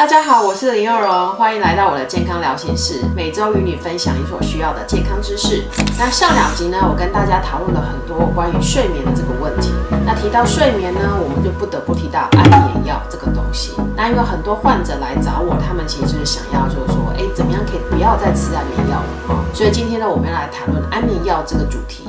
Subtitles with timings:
[0.00, 5.62] 大家好，我是林佑荣，欢迎来到我的健康聊心室，每周与你分享你所需要的健康知识。
[5.98, 9.74] 那上两集呢，我跟大家讨论了很多关于睡眠的这个问题。
[10.06, 13.74] 那提到睡眠呢，我们就不得不提到安眠药这个东西。
[13.94, 19.44] 那因为很多患者来找我，他们其实就是想要就是说，哎，怎么样可以不要再吃安眠药了哈？
[19.52, 22.08] 所以今天呢，我们要来谈论安眠药这个主题。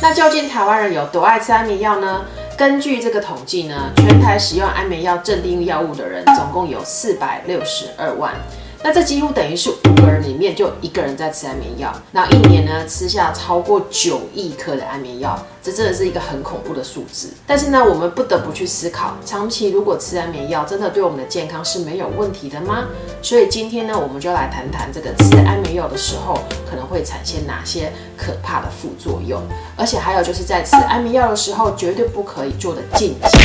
[0.00, 2.20] 那究竟台湾人有多爱吃安眠药呢？
[2.60, 8.34] 根据这个统计呢，全台使用安眠药镇定药物的人总共有四百六十二万。
[8.82, 17.28] 那这几乎等于是五个人里面就一个人在吃安眠药，然后一年呢吃下超过九亿颗的安眠药，这真的是一个很恐怖的数字。
[17.46, 22.86] 但是呢，我们不得不去思考，长期如果吃安眠药，真的对我们的健康是没有问题的吗？
[23.20, 26.38] 所以今天呢，我们就来谈谈这个吃安眠药的时候
[26.68, 29.42] 可能会产生哪些可怕的副作用，
[29.76, 33.38] 而且还有就是在吃安眠药的时候绝对不可以做的禁忌。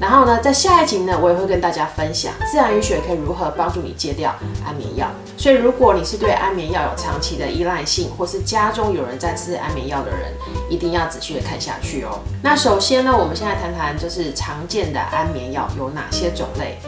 [0.00, 4.34] 然后呢，在下一集呢，我也会跟大家分享自然医学可以如何帮助你戒掉
[4.66, 5.08] 安眠药。
[5.36, 10.32] 所以，如果你是对安眠药有长期的依赖性，或是家中有人在吃安眠药的人，
[10.68, 12.18] 一定要仔细的看下去哦。
[12.42, 16.78] 那首先呢，我们现在谈谈就是常见的安眠药有哪些种类。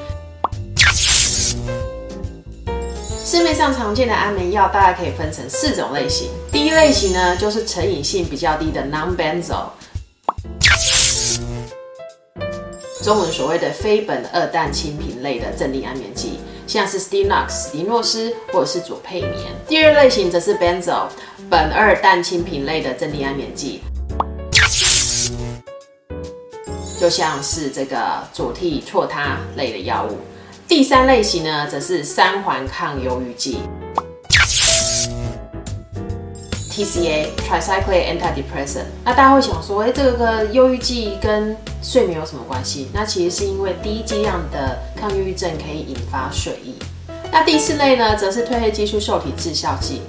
[3.25, 6.31] 市面上常见的安眠药大概可以分成四种类型。
[6.53, 9.65] 第一类型呢，就是成瘾性比较低的 non-benzo。
[13.07, 19.33] 中文所谓的非苯二氮氢平类的镇定安眠剂，像是 Stenox、迪诺斯或者是左配眠。
[19.69, 21.07] 第二类型则是 Benzo
[21.49, 23.81] 苯二氮氢平类的镇定安眠剂，
[27.01, 27.97] 就像是这个
[28.33, 30.19] 左替唑他类的药物。
[30.67, 33.59] 第三类型呢，则是三环抗忧郁剂。
[36.77, 42.91] TCA tricyclic antidepressant，那大家会想说，哎，这个忧郁剂跟睡眠有什么关系？
[42.93, 46.75] 那其实是因为低剂量的抗忧郁症可以引发睡意。
[47.33, 50.03] 那第四类呢，则是褪黑激素受体致效剂。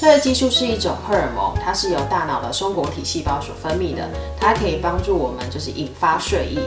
[0.00, 4.08] 褪黑激素是一种荷尔蒙，它是由大脑的松果体细胞所分泌的，
[4.40, 6.58] 它可以帮助我们就是引发睡意。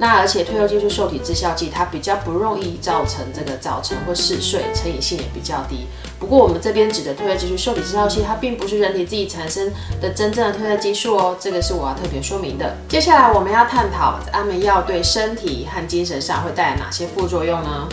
[0.00, 5.86] 那而且褪黑激素受体致效剂，它比较不容易造成这个早晨或嗜睡，成瘾性也比较低。
[6.20, 9.70] 不过我们这边指的褪黑激素受体致效剂，它并不是人体自己产生
[10.00, 12.76] 的真正的褪黑激素哦，这个是我要特别说明的。
[12.88, 17.88] 接下来我们要探讨安眠药对身体和精神上会带来哪些副作用呢？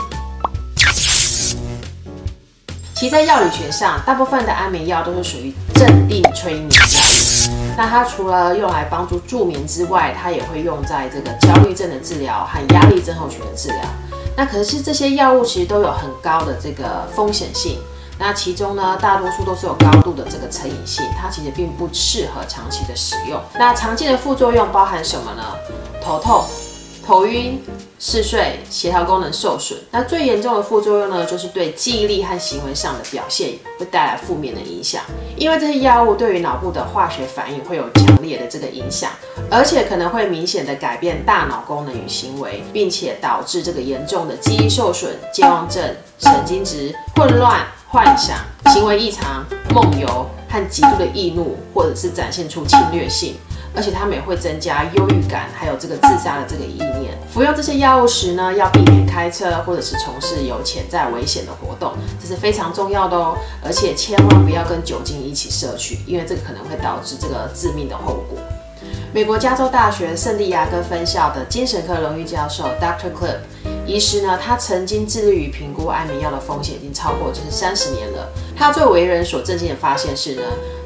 [2.94, 6.70] 其在药理学上，大部分的安眠药都是属于镇定催眠。
[7.78, 13.80] 那它除了用来帮助助眠之外，它也会用在这个焦虑症的治疗和压力症候群的治疗。
[14.38, 17.80] 那可是这些药物其实都有很高的这个风险性。
[18.18, 23.40] 那其中呢，大多数都是有高度的这个成瘾性，它其实并不适合长期的使用。
[23.56, 25.44] 那常见的副作用包含什么呢？
[26.02, 26.46] 头痛。
[27.06, 27.64] 头晕、
[28.00, 29.78] 嗜睡、协调功能受损。
[29.92, 35.04] 那最严重的副作用呢，就是对记忆力和行为上的表现会带来负面的影响。
[35.38, 39.12] 因为这些药物对于脑部的化学反应会有强烈的这个影响，
[39.52, 45.84] 而且可能会明显的改变大脑功能与行为，并且导致这个严重的记忆受损、健忘症、
[46.20, 48.38] 神经质混乱、幻想、
[48.74, 53.36] 行为异常、梦游和极度的易怒，或者是展现出侵略性。
[53.76, 57.18] 而且他们也会增加忧郁感，还有这个自杀的这个意念。
[57.32, 63.38] 服用这些药物时呢，要避免开车或者是从事有潜在危险的活动，这是非常重要的哦。
[63.62, 68.40] 而且千万不要跟酒精一起摄取，因为这个可能会导致这个致命的后果。
[69.14, 73.12] 美国加州大学圣地亚哥分校的精神科荣誉教授 Dr.
[73.14, 73.38] Clip
[73.86, 78.30] 医师呢，他曾经致力于评估安眠药的风险，已经超过就是三十年了。
[78.56, 80.42] 他最为人所震惊的发现是呢。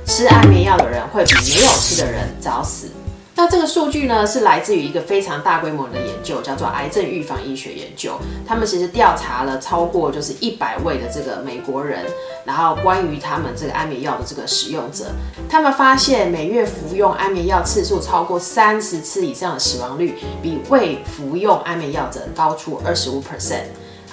[0.10, 2.88] 吃安眠药的人会比没有吃的人早死。
[3.36, 8.20] 那这个数据呢，是来自于一个非常大规模的研究，叫做癌症预防医学研究。
[8.46, 12.04] 他们其实调查了超过就是一百位的这个美国人，
[12.44, 15.12] 然后关于他们这个安眠药的这个使用者，
[15.48, 23.66] 他们发现每月服用安眠药次数超过三十次以上的死亡率，比未服用安眠药者高出二十五 percent。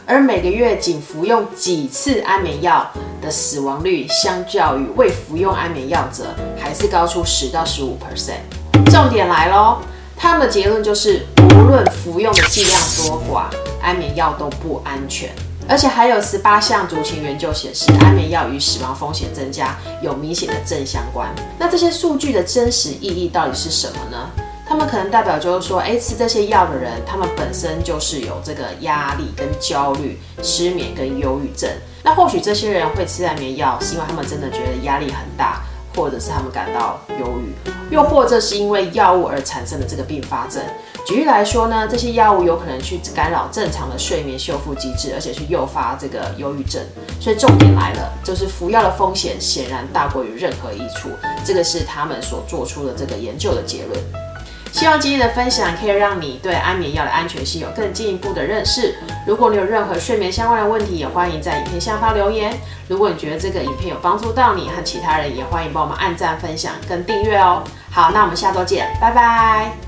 [0.09, 2.89] 而每个月仅服用几次安眠药
[3.21, 6.27] 的死亡率，相较于未服用安眠药者，
[6.57, 8.39] 还是高出十到十五 percent。
[8.89, 9.79] 重点来喽，
[10.17, 11.27] 他们的结论就是，
[11.57, 13.47] 无论服用的剂量多寡，
[13.83, 15.29] 安眠药都不安全。
[15.69, 21.29] 而且还有十八项族群研究显示，安眠药与死亡风险增加有明显的正相关。
[21.59, 24.31] 那这些数据的真实意义到底是什么呢？
[24.69, 31.71] 他们可能代表就是说，哎，吃这些药的人，他们本身就是有这个压力、跟焦虑、失眠跟忧郁症。
[32.03, 35.63] 那或许这些人会吃安眠药，是因为他们真的觉得压力很大，
[35.95, 40.61] 或者是他们感到忧郁，又或者是因为药物而产生的这个并发症。
[41.07, 46.83] 举例来说呢，这些药物有可能去干扰正常的睡眠修复机制，而且去诱发这个忧郁症。
[47.21, 51.09] 所以重点来了，就是服药的风险显然大过于任何益处。
[51.45, 54.26] 这个是他们所做出的这个研究的结论。
[54.77, 58.95] 希望今天的分享可以让你对安眠药的安全性有更进一步的认识。
[59.27, 62.53] 如果你有任何睡眠相关的问题，也欢迎在影片下方留言。
[62.87, 67.65] 如果你觉得这个影片有帮助到你和其他人，也欢迎帮我们按赞、分享跟订阅哦。
[67.91, 69.86] 好，那我们下周见，拜拜。